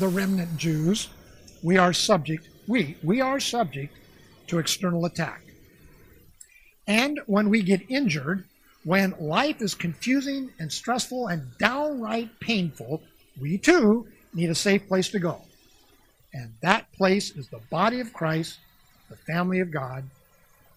[0.00, 1.08] the remnant Jews,
[1.62, 3.96] we are subject, we, we are subject
[4.48, 5.42] to external attack.
[6.88, 8.44] And when we get injured,
[8.82, 13.04] when life is confusing and stressful and downright painful,
[13.40, 15.42] we too need a safe place to go.
[16.32, 18.58] And that place is the body of Christ,
[19.08, 20.10] the family of God,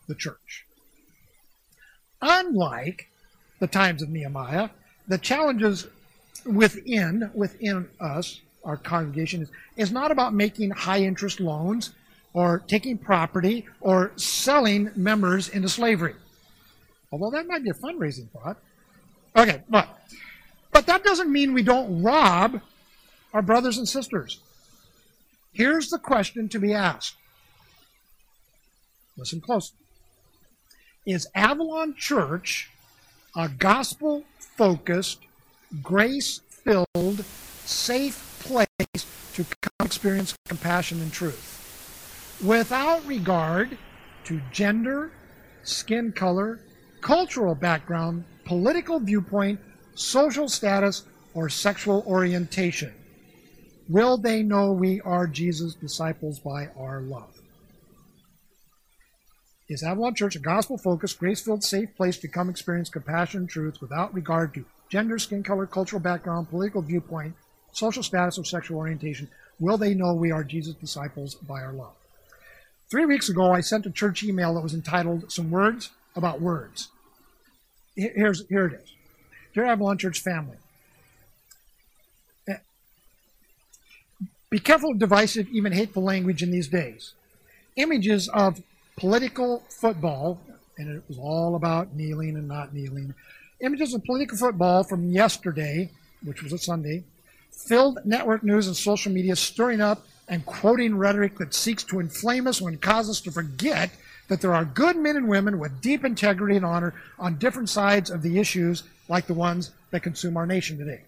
[0.07, 0.67] the church.
[2.21, 3.09] Unlike
[3.59, 4.69] the times of Nehemiah,
[5.07, 5.87] the challenges
[6.45, 9.47] within within us, our congregation,
[9.77, 11.91] is, not about making high interest loans
[12.33, 16.13] or taking property or selling members into slavery.
[17.11, 18.57] Although that might be a fundraising thought.
[19.35, 19.87] Okay, but
[20.71, 22.61] but that doesn't mean we don't rob
[23.33, 24.39] our brothers and sisters.
[25.53, 27.15] Here's the question to be asked.
[29.17, 29.77] Listen closely.
[31.05, 32.69] Is Avalon Church
[33.35, 35.19] a gospel focused,
[35.81, 37.23] grace filled,
[37.65, 38.26] safe
[39.37, 42.39] to come experience compassion and truth?
[42.43, 43.77] Without regard
[44.25, 45.11] to gender,
[45.63, 46.59] skin color,
[47.01, 49.59] cultural background, political viewpoint,
[49.93, 52.91] social status, or sexual orientation.
[53.87, 57.29] Will they know we are Jesus' disciples by our love?
[59.69, 63.49] Is Avalon Church a gospel focused, grace filled, safe place to come experience compassion and
[63.49, 67.35] truth without regard to gender, skin color, cultural background, political viewpoint,
[67.71, 69.29] social status, or sexual orientation?
[69.59, 71.93] Will they know we are Jesus' disciples by our love?
[72.89, 76.89] Three weeks ago, I sent a church email that was entitled Some Words About Words.
[77.95, 78.93] Here's, here it is.
[79.53, 80.57] Dear Avalon Church family,
[84.49, 87.13] be careful of divisive, even hateful language in these days.
[87.75, 88.61] Images of
[88.95, 90.39] political football,
[90.77, 93.13] and it was all about kneeling and not kneeling.
[93.59, 95.89] Images of political football from yesterday,
[96.23, 97.03] which was a Sunday,
[97.57, 102.47] filled network news and social media, stirring up and quoting rhetoric that seeks to inflame
[102.47, 103.91] us and cause us to forget
[104.27, 108.09] that there are good men and women with deep integrity and honor on different sides
[108.09, 111.01] of the issues like the ones that consume our nation today.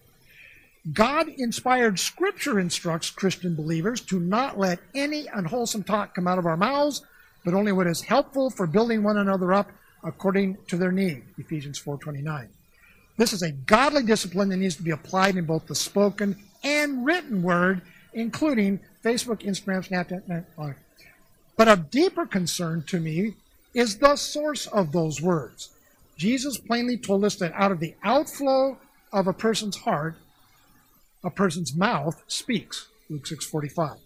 [0.94, 6.46] God inspired scripture instructs Christian believers to not let any unwholesome talk come out of
[6.46, 7.02] our mouths,
[7.44, 9.70] but only what is helpful for building one another up
[10.02, 11.22] according to their need.
[11.36, 12.48] Ephesians 4:29.
[13.20, 17.04] This is a godly discipline that needs to be applied in both the spoken and
[17.04, 17.82] written word,
[18.14, 20.74] including Facebook, Instagram, Snapchat.
[21.54, 23.34] But a deeper concern to me
[23.74, 25.68] is the source of those words.
[26.16, 28.78] Jesus plainly told us that out of the outflow
[29.12, 30.14] of a person's heart,
[31.22, 32.88] a person's mouth speaks.
[33.10, 33.98] Luke 6:45.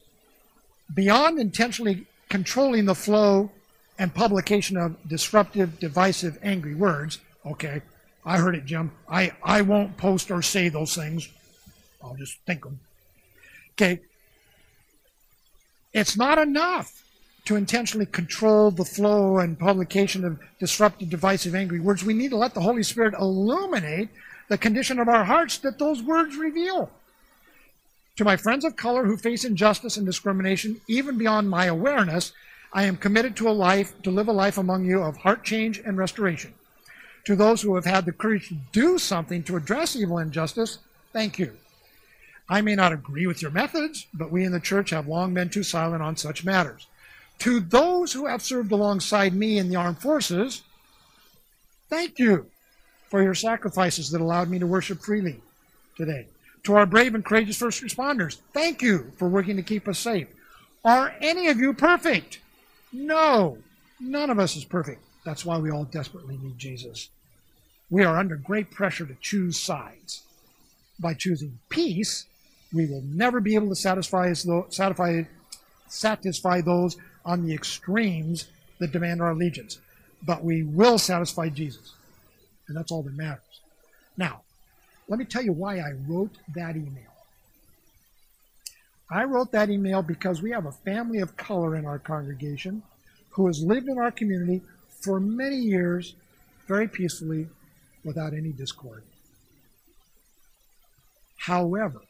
[0.92, 3.53] Beyond intentionally controlling the flow
[3.97, 7.20] and publication of disruptive, divisive, angry words.
[7.47, 7.82] Okay,
[8.24, 8.92] I heard it, Jim.
[9.08, 11.28] I, I won't post or say those things.
[12.02, 12.80] I'll just think them.
[13.72, 14.00] Okay,
[15.92, 17.04] it's not enough
[17.44, 22.04] to intentionally control the flow and publication of disruptive, divisive, angry words.
[22.04, 24.08] We need to let the Holy Spirit illuminate
[24.48, 26.91] the condition of our hearts that those words reveal.
[28.16, 32.32] To my friends of color who face injustice and discrimination, even beyond my awareness,
[32.72, 35.78] I am committed to a life, to live a life among you of heart change
[35.78, 36.54] and restoration.
[37.24, 40.78] To those who have had the courage to do something to address evil and injustice,
[41.12, 41.56] thank you.
[42.48, 45.48] I may not agree with your methods, but we in the church have long been
[45.48, 46.86] too silent on such matters.
[47.40, 50.62] To those who have served alongside me in the armed forces,
[51.88, 52.50] thank you
[53.08, 55.41] for your sacrifices that allowed me to worship freely
[55.96, 56.26] today.
[56.64, 60.28] To our brave and courageous first responders, thank you for working to keep us safe.
[60.84, 62.41] Are any of you perfect?
[62.92, 63.58] No,
[64.00, 65.02] none of us is perfect.
[65.24, 67.08] That's why we all desperately need Jesus.
[67.90, 70.22] We are under great pressure to choose sides.
[71.00, 72.26] By choosing peace,
[72.72, 75.22] we will never be able to satisfy, satisfy,
[75.88, 78.46] satisfy those on the extremes
[78.78, 79.78] that demand our allegiance.
[80.22, 81.94] But we will satisfy Jesus.
[82.68, 83.42] And that's all that matters.
[84.16, 84.42] Now,
[85.08, 87.12] let me tell you why I wrote that email.
[89.10, 92.82] I wrote that email because we have a family of color in our congregation
[93.30, 94.62] who has lived in our community
[95.04, 96.15] for many years
[96.66, 97.47] very peacefully
[98.04, 99.03] without any discord.
[101.36, 102.01] However,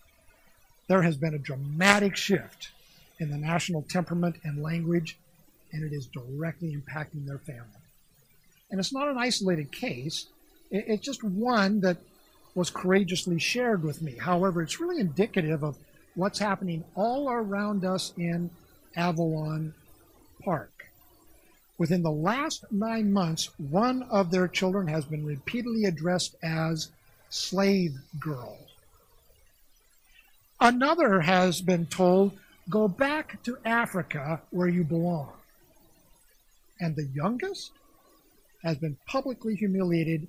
[0.88, 2.70] there has been a dramatic shift
[3.18, 5.18] in the national temperament and language,
[5.72, 7.82] and it is directly impacting their family.
[8.70, 10.26] And it's not an isolated case,
[10.70, 11.98] it's just one that
[12.54, 14.16] was courageously shared with me.
[14.16, 15.76] However, it's really indicative of
[16.14, 18.50] what's happening all around us in
[18.96, 19.74] Avalon
[20.42, 20.86] Park.
[21.76, 26.90] Within the last nine months, one of their children has been repeatedly addressed as
[27.30, 28.58] slave girl.
[30.60, 32.32] Another has been told,
[32.70, 35.32] Go back to Africa where you belong.
[36.80, 37.72] And the youngest
[38.62, 40.26] has been publicly humiliated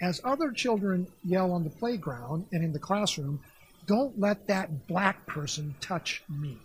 [0.00, 3.40] as other children yell on the playground and in the classroom,
[3.86, 6.58] Don't let that black person touch me.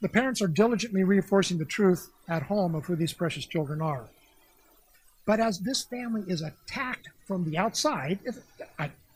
[0.00, 4.04] The parents are diligently reinforcing the truth at home of who these precious children are.
[5.24, 8.18] But as this family is attacked from the outside,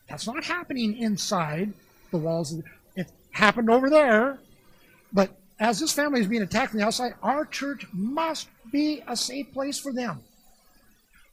[0.09, 1.71] that's not happening inside
[2.09, 2.55] the walls.
[2.95, 4.39] It happened over there.
[5.13, 5.29] But
[5.59, 9.53] as this family is being attacked from the outside, our church must be a safe
[9.53, 10.21] place for them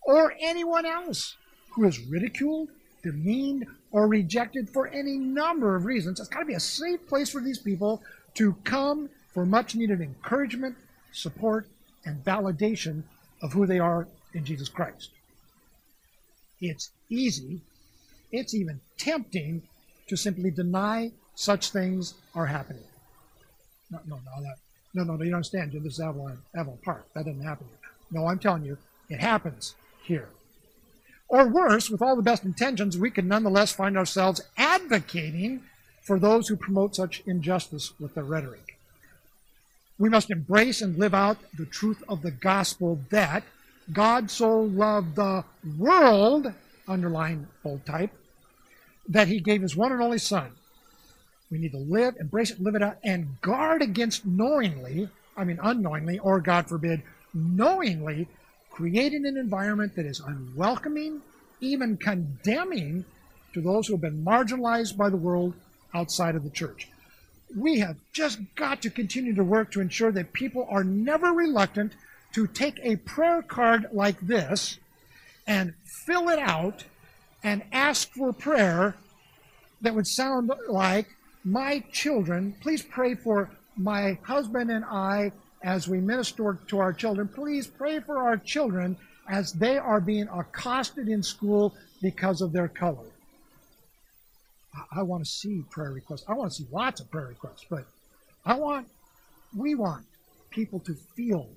[0.02, 1.36] or anyone else
[1.70, 2.68] who is ridiculed,
[3.02, 6.18] demeaned, or rejected for any number of reasons.
[6.18, 8.02] It's got to be a safe place for these people
[8.34, 10.74] to come for much needed encouragement,
[11.12, 11.68] support,
[12.04, 13.04] and validation
[13.40, 15.10] of who they are in Jesus Christ.
[16.60, 17.60] It's easy,
[18.32, 19.62] it's even tempting
[20.08, 22.82] to simply deny such things are happening.
[23.92, 24.56] No, no, no, that,
[24.92, 25.84] no, no, no, you don't understand, Jim.
[25.84, 27.06] This is Avalon, Avalon Park.
[27.14, 27.90] That doesn't happen here.
[28.10, 28.76] No, I'm telling you,
[29.08, 30.30] it happens here.
[31.28, 35.62] Or worse, with all the best intentions, we can nonetheless find ourselves advocating
[36.02, 38.77] for those who promote such injustice with their rhetoric.
[39.98, 43.42] We must embrace and live out the truth of the gospel that
[43.92, 45.44] God so loved the
[45.76, 46.52] world,
[46.86, 48.12] underline bold type,
[49.08, 50.52] that he gave his one and only Son.
[51.50, 55.58] We need to live, embrace it, live it out, and guard against knowingly, I mean
[55.62, 57.02] unknowingly, or God forbid,
[57.34, 58.28] knowingly
[58.70, 61.22] creating an environment that is unwelcoming,
[61.60, 63.04] even condemning
[63.54, 65.54] to those who have been marginalized by the world
[65.94, 66.88] outside of the church.
[67.56, 71.92] We have just got to continue to work to ensure that people are never reluctant
[72.34, 74.78] to take a prayer card like this
[75.46, 75.74] and
[76.06, 76.84] fill it out
[77.42, 78.96] and ask for prayer
[79.80, 81.08] that would sound like,
[81.44, 87.28] My children, please pray for my husband and I as we minister to our children.
[87.28, 88.96] Please pray for our children
[89.28, 93.06] as they are being accosted in school because of their color.
[94.92, 96.24] I, want to see prayer requests.
[96.28, 97.84] I want to see lots of prayer requests, but
[98.44, 98.88] I want,
[99.56, 100.04] we want
[100.50, 101.48] people to feel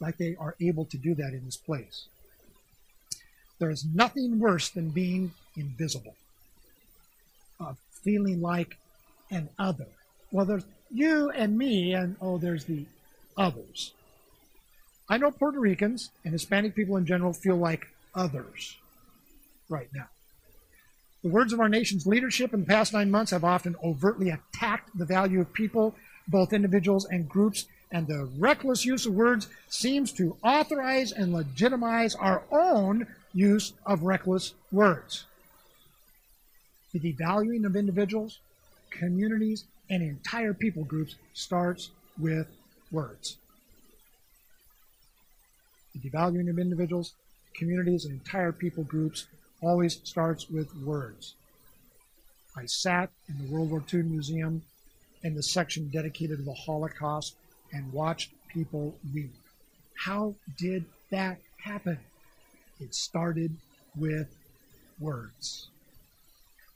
[0.00, 2.06] like they are able to do that in this place.
[3.58, 6.16] There is nothing worse than being invisible,
[7.60, 8.76] of feeling like
[9.30, 9.86] an other.
[10.32, 12.86] Well, there's you and me, and oh, there's the
[13.36, 13.92] others.
[15.08, 18.76] I know Puerto Ricans and Hispanic people in general feel like others
[19.68, 20.08] right now.
[21.22, 24.90] The words of our nation's leadership in the past nine months have often overtly attacked
[24.98, 25.94] the value of people,
[26.26, 32.14] both individuals and groups, and the reckless use of words seems to authorize and legitimize
[32.16, 35.24] our own use of reckless words.
[36.92, 38.40] The devaluing of individuals,
[38.90, 42.48] communities, and entire people groups starts with
[42.90, 43.36] words.
[45.94, 47.12] The devaluing of individuals,
[47.54, 49.26] communities, and entire people groups
[49.62, 51.34] always starts with words.
[52.56, 54.62] I sat in the World War II Museum
[55.22, 57.36] in the section dedicated to the Holocaust
[57.72, 59.32] and watched people weep.
[59.96, 61.98] How did that happen?
[62.80, 63.56] It started
[63.96, 64.28] with
[64.98, 65.68] words.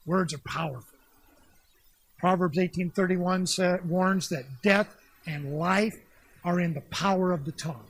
[0.06, 0.98] Words are powerful.
[2.18, 5.98] Proverbs 18:31 warns that death and life
[6.44, 7.88] are in the power of the tongue.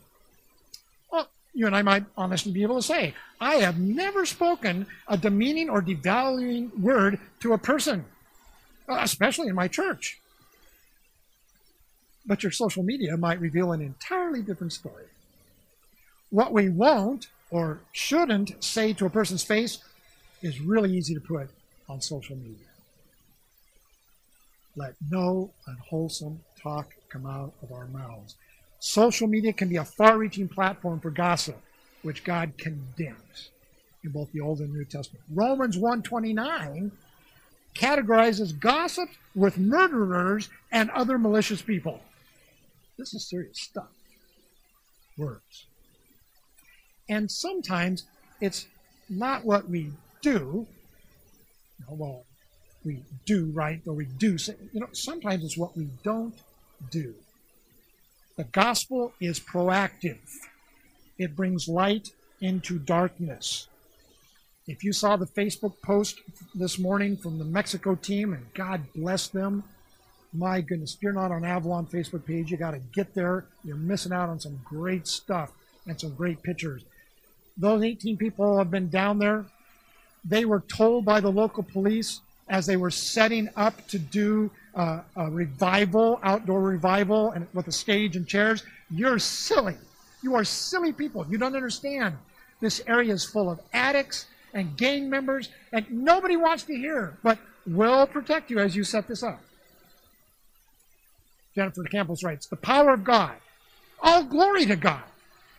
[1.56, 5.70] You and I might honestly be able to say, I have never spoken a demeaning
[5.70, 8.04] or devaluing word to a person,
[8.86, 10.20] uh, especially in my church.
[12.26, 15.06] But your social media might reveal an entirely different story.
[16.28, 19.78] What we won't or shouldn't say to a person's face
[20.42, 21.48] is really easy to put
[21.88, 22.66] on social media.
[24.76, 28.34] Let no unwholesome talk come out of our mouths.
[28.86, 31.60] Social media can be a far reaching platform for gossip,
[32.02, 33.50] which God condemns
[34.04, 35.24] in both the Old and New Testament.
[35.34, 36.92] Romans 129
[37.74, 42.00] categorizes gossip with murderers and other malicious people.
[42.96, 43.90] This is serious stuff.
[45.18, 45.66] Words.
[47.08, 48.04] And sometimes
[48.40, 48.68] it's
[49.10, 49.90] not what we
[50.22, 50.64] do.
[51.88, 52.24] well,
[52.84, 56.36] we do right or we do say, you know, sometimes it's what we don't
[56.92, 57.16] do.
[58.36, 60.18] The gospel is proactive.
[61.16, 62.10] It brings light
[62.42, 63.68] into darkness.
[64.66, 66.20] If you saw the Facebook post
[66.54, 69.64] this morning from the Mexico team, and God bless them,
[70.34, 73.46] my goodness, if you're not on Avalon Facebook page, you got to get there.
[73.64, 75.52] You're missing out on some great stuff
[75.86, 76.84] and some great pictures.
[77.56, 79.46] Those 18 people have been down there.
[80.26, 85.00] They were told by the local police as they were setting up to do uh,
[85.16, 88.62] a revival, outdoor revival, and with a stage and chairs.
[88.90, 89.76] You're silly.
[90.22, 91.26] You are silly people.
[91.28, 92.16] You don't understand.
[92.60, 97.38] This area is full of addicts and gang members, and nobody wants to hear, but
[97.66, 99.40] will protect you as you set this up.
[101.54, 103.34] Jennifer Campbell's writes, the power of God.
[104.00, 105.02] All glory to God.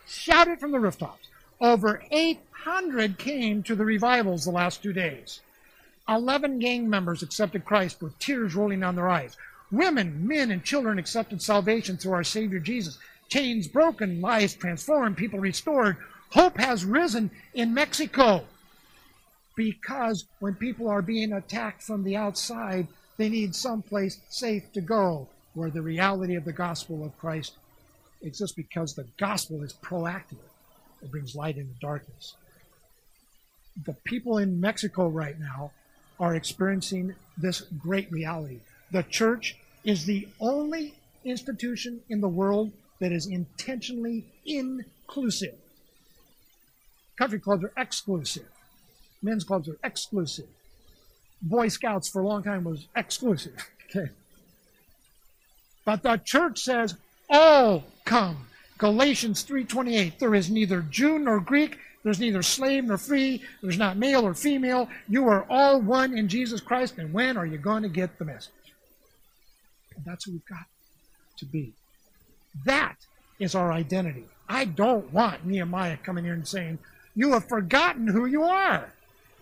[0.06, 1.26] shouted from the rooftops.
[1.60, 5.40] Over 800 came to the revivals the last two days.
[6.08, 9.36] 11 gang members accepted Christ with tears rolling down their eyes.
[9.70, 12.98] Women, men, and children accepted salvation through our Savior Jesus.
[13.28, 15.98] Chains broken, lives transformed, people restored.
[16.30, 18.44] Hope has risen in Mexico.
[19.54, 22.88] Because when people are being attacked from the outside,
[23.18, 27.56] they need someplace safe to go where the reality of the gospel of Christ
[28.22, 30.38] exists because the gospel is proactive.
[31.02, 32.34] It brings light into darkness.
[33.84, 35.72] The people in Mexico right now
[36.20, 38.60] are experiencing this great reality.
[38.90, 40.94] The church is the only
[41.24, 45.54] institution in the world that is intentionally inclusive.
[47.16, 48.48] Country clubs are exclusive.
[49.22, 50.46] Men's clubs are exclusive.
[51.42, 53.54] Boy Scouts for a long time was exclusive.
[53.90, 54.10] Okay.
[55.86, 56.94] But the church says,
[57.30, 58.48] all come.
[58.76, 60.18] Galatians 3:28.
[60.18, 64.34] There is neither Jew nor Greek, there's neither slave nor free, there's not male or
[64.34, 64.88] female.
[65.08, 68.24] You are all one in Jesus Christ, and when are you going to get the
[68.24, 68.52] message?
[69.96, 70.66] And that's who we've got
[71.38, 71.72] to be.
[72.64, 72.96] That
[73.38, 74.24] is our identity.
[74.48, 76.78] I don't want Nehemiah coming here and saying,
[77.14, 78.92] You have forgotten who you are.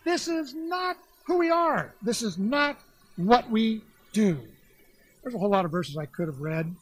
[0.04, 1.92] This is not who we are.
[2.02, 2.78] This is not
[3.16, 3.82] what we
[4.12, 4.38] do.
[5.22, 6.74] There's a whole lot of verses I could have read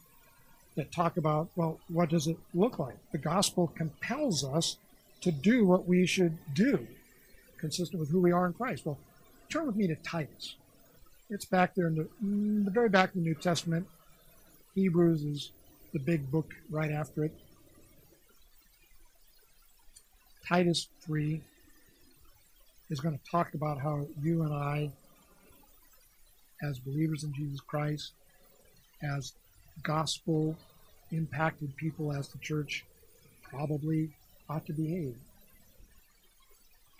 [0.76, 2.96] that talk about, well, what does it look like?
[3.12, 4.76] The gospel compels us
[5.24, 6.86] to do what we should do,
[7.56, 8.84] consistent with who we are in Christ.
[8.84, 8.98] Well,
[9.48, 10.56] turn with me to Titus.
[11.30, 13.86] It's back there in the, in the very back of the New Testament.
[14.74, 15.52] Hebrews is
[15.94, 17.32] the big book right after it.
[20.46, 21.40] Titus 3
[22.90, 24.90] is going to talk about how you and I,
[26.62, 28.12] as believers in Jesus Christ,
[29.02, 29.32] as
[29.82, 30.54] gospel
[31.12, 32.84] impacted people as the church
[33.42, 34.10] probably
[34.48, 35.16] ought to behave.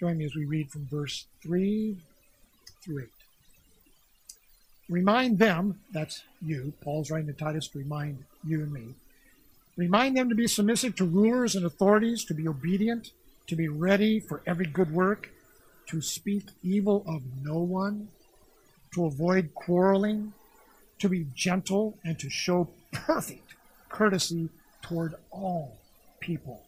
[0.00, 1.96] Join me as we read from verse 3
[2.82, 3.08] through 8.
[4.88, 8.94] Remind them, that's you, Paul's writing to Titus to remind you and me.
[9.76, 13.12] Remind them to be submissive to rulers and authorities, to be obedient,
[13.46, 15.30] to be ready for every good work,
[15.86, 18.08] to speak evil of no one,
[18.94, 20.32] to avoid quarreling,
[20.98, 23.54] to be gentle and to show perfect
[23.88, 24.48] courtesy
[24.82, 25.78] toward all
[26.20, 26.62] people.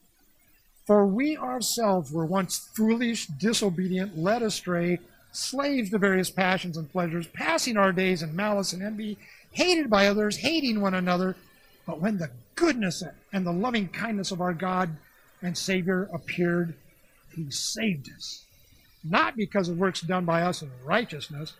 [0.86, 5.00] For we ourselves were once foolish, disobedient, led astray,
[5.32, 9.18] slaves to various passions and pleasures, passing our days in malice and envy,
[9.50, 11.34] hated by others, hating one another.
[11.86, 13.02] But when the goodness
[13.32, 14.90] and the loving kindness of our God
[15.42, 16.74] and Savior appeared,
[17.34, 18.44] He saved us.
[19.02, 21.54] Not because of works done by us in righteousness,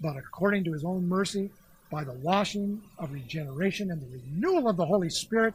[0.00, 1.50] but according to His own mercy
[1.90, 5.54] by the washing of regeneration and the renewal of the Holy Spirit,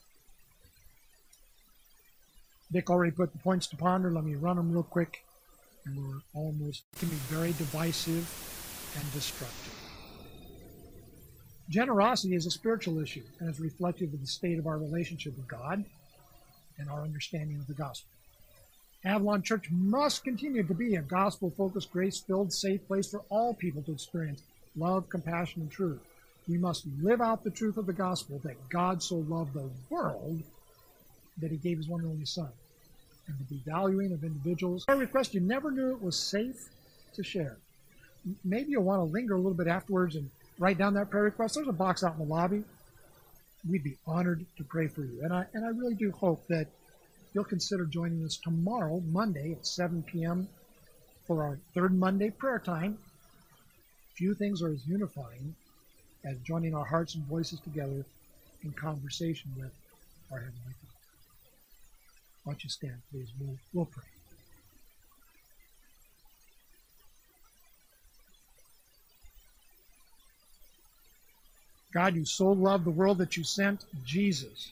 [2.71, 4.11] Dick already put the points to ponder.
[4.11, 5.23] Let me run them real quick.
[5.85, 8.29] And we're almost, can be very divisive
[8.95, 9.73] and destructive.
[11.69, 15.47] Generosity is a spiritual issue and is reflective of the state of our relationship with
[15.47, 15.83] God
[16.77, 18.09] and our understanding of the gospel.
[19.03, 23.53] Avalon Church must continue to be a gospel focused, grace filled, safe place for all
[23.53, 24.43] people to experience
[24.75, 25.99] love, compassion, and truth.
[26.47, 30.43] We must live out the truth of the gospel that God so loved the world
[31.37, 32.49] that he gave his one and only son.
[33.27, 34.85] And to be valuing of individuals.
[34.87, 36.69] I request you never knew it was safe
[37.13, 37.57] to share.
[38.43, 41.55] Maybe you'll want to linger a little bit afterwards and write down that prayer request.
[41.55, 42.63] There's a box out in the lobby.
[43.69, 45.21] We'd be honored to pray for you.
[45.23, 46.67] And I and I really do hope that
[47.33, 50.47] you'll consider joining us tomorrow, Monday at 7 p.m.
[51.27, 52.97] for our third Monday prayer time.
[54.15, 55.55] Few things are as unifying
[56.25, 58.05] as joining our hearts and voices together
[58.63, 59.71] in conversation with
[60.31, 60.80] our Heavenly Father.
[62.43, 63.31] Why don't you stand, please?
[63.39, 64.03] We'll, we'll pray.
[71.93, 74.71] God, you so loved the world that you sent Jesus.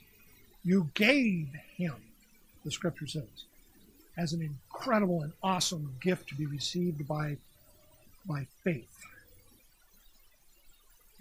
[0.63, 1.95] You gave him,
[2.63, 3.45] the scripture says,
[4.17, 7.37] as an incredible and awesome gift to be received by,
[8.25, 8.89] by faith.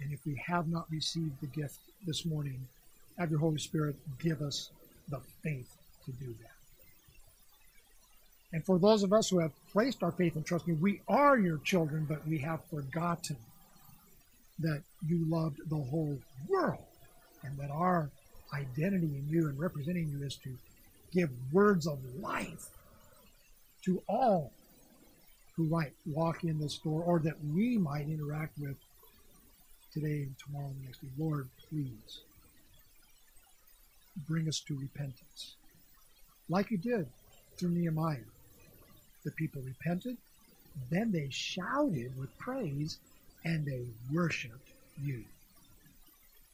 [0.01, 2.67] And if we have not received the gift this morning,
[3.17, 4.69] have your Holy Spirit give us
[5.09, 5.78] the faith
[6.11, 6.49] to do that.
[8.51, 11.01] And for those of us who have placed our faith and trust in you, we
[11.07, 13.37] are your children, but we have forgotten
[14.59, 16.83] that you loved the whole world
[17.43, 18.09] and that our
[18.53, 20.49] identity in you and representing you is to
[21.13, 22.69] give words of life
[23.83, 24.51] to all
[25.55, 28.75] who might walk in this door or that we might interact with
[29.93, 31.07] today and tomorrow and the next day.
[31.17, 32.21] Lord, please
[34.27, 35.55] bring us to repentance.
[36.49, 37.07] Like he did
[37.57, 38.17] through Nehemiah.
[39.23, 40.17] The people repented,
[40.89, 42.97] then they shouted with praise,
[43.45, 45.23] and they worshiped you.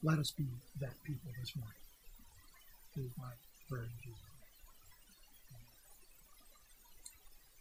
[0.03, 0.45] Let us be
[0.81, 1.73] that people this morning.
[2.97, 3.31] Is my
[3.69, 4.15] prayer Jesus'.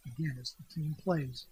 [0.05, 1.45] Again, as the team plays,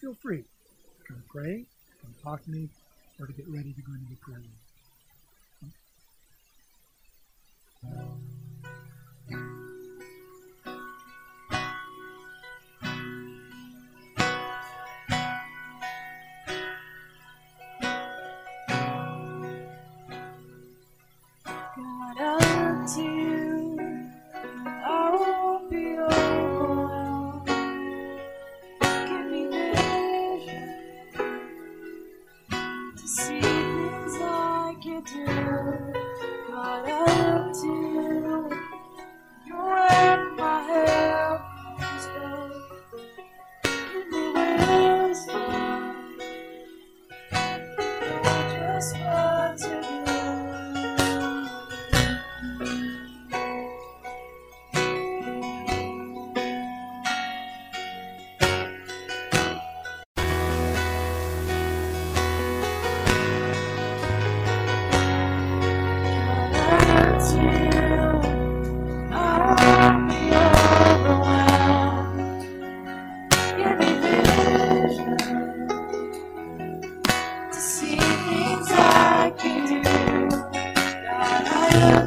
[0.00, 1.64] feel free to come pray,
[2.00, 2.68] come talk to me,
[3.18, 4.63] or to get ready to go into the prayer room.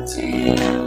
[0.07, 0.86] Just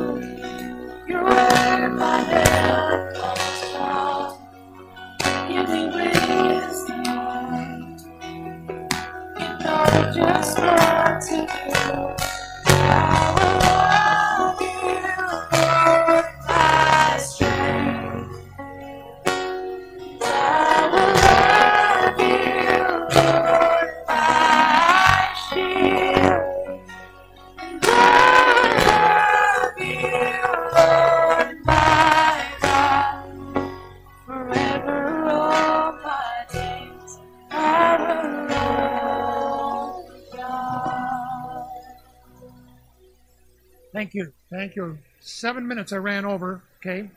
[44.01, 44.33] Thank you.
[44.49, 44.97] Thank you.
[45.21, 47.11] Seven minutes I ran over, okay?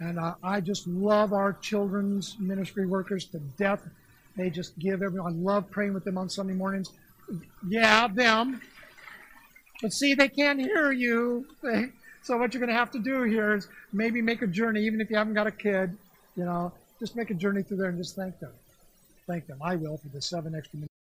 [0.00, 3.88] And uh, I just love our children's ministry workers to death.
[4.36, 6.90] They just give everyone, I love praying with them on Sunday mornings.
[7.68, 8.60] Yeah, them.
[9.80, 11.46] But see, they can't hear you.
[12.24, 15.00] So what you're going to have to do here is maybe make a journey, even
[15.00, 15.96] if you haven't got a kid,
[16.34, 18.50] you know, just make a journey through there and just thank them.
[19.28, 19.60] Thank them.
[19.62, 20.92] I will for the seven extra minutes.